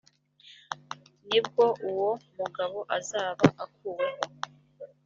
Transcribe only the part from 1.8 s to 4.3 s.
uwo mugabo azaba akuweho